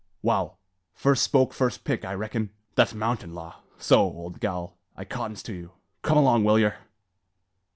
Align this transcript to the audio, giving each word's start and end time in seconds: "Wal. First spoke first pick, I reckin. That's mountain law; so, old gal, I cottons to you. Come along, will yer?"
"Wal. 0.23 0.57
First 0.95 1.21
spoke 1.21 1.53
first 1.53 1.83
pick, 1.83 2.03
I 2.03 2.15
reckin. 2.15 2.49
That's 2.73 2.95
mountain 2.95 3.35
law; 3.35 3.61
so, 3.77 3.99
old 4.01 4.39
gal, 4.39 4.79
I 4.97 5.05
cottons 5.05 5.43
to 5.43 5.53
you. 5.53 5.73
Come 6.01 6.17
along, 6.17 6.43
will 6.43 6.57
yer?" 6.57 6.75